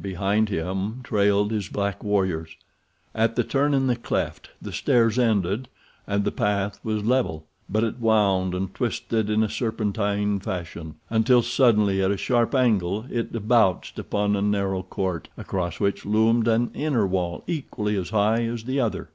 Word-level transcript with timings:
Behind 0.00 0.48
him 0.48 1.02
trailed 1.04 1.52
his 1.52 1.68
black 1.68 2.02
warriors. 2.02 2.56
At 3.14 3.36
the 3.36 3.44
turn 3.44 3.74
in 3.74 3.86
the 3.86 3.94
cleft 3.94 4.50
the 4.60 4.72
stairs 4.72 5.20
ended, 5.20 5.68
and 6.04 6.24
the 6.24 6.32
path 6.32 6.80
was 6.82 7.04
level; 7.04 7.46
but 7.70 7.84
it 7.84 8.00
wound 8.00 8.56
and 8.56 8.74
twisted 8.74 9.30
in 9.30 9.44
a 9.44 9.48
serpentine 9.48 10.40
fashion, 10.40 10.96
until 11.10 11.42
suddenly 11.42 12.02
at 12.02 12.10
a 12.10 12.16
sharp 12.16 12.56
angle 12.56 13.06
it 13.08 13.30
debouched 13.32 14.00
upon 14.00 14.34
a 14.34 14.42
narrow 14.42 14.82
court, 14.82 15.28
across 15.36 15.78
which 15.78 16.04
loomed 16.04 16.48
an 16.48 16.72
inner 16.74 17.06
wall 17.06 17.44
equally 17.46 17.96
as 17.96 18.10
high 18.10 18.42
as 18.46 18.64
the 18.64 18.80
outer. 18.80 19.10